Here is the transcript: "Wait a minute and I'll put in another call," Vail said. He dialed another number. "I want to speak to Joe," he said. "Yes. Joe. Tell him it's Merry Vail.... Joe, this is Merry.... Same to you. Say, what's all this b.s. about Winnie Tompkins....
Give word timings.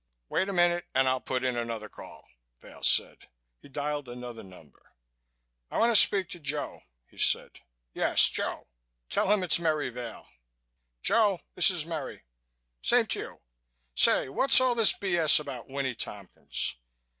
"Wait 0.29 0.49
a 0.49 0.53
minute 0.53 0.87
and 0.95 1.07
I'll 1.07 1.21
put 1.21 1.43
in 1.43 1.55
another 1.55 1.87
call," 1.87 2.27
Vail 2.59 2.81
said. 2.81 3.29
He 3.61 3.69
dialed 3.69 4.09
another 4.09 4.41
number. 4.41 4.93
"I 5.69 5.77
want 5.77 5.91
to 5.95 5.95
speak 5.95 6.27
to 6.29 6.39
Joe," 6.39 6.81
he 7.05 7.19
said. 7.19 7.59
"Yes. 7.93 8.27
Joe. 8.27 8.65
Tell 9.11 9.31
him 9.31 9.43
it's 9.43 9.59
Merry 9.59 9.91
Vail.... 9.91 10.27
Joe, 11.03 11.41
this 11.53 11.69
is 11.69 11.85
Merry.... 11.85 12.23
Same 12.81 13.05
to 13.05 13.19
you. 13.19 13.41
Say, 13.93 14.27
what's 14.27 14.59
all 14.59 14.73
this 14.73 14.93
b.s. 14.97 15.37
about 15.39 15.69
Winnie 15.69 15.93
Tompkins.... 15.93 16.77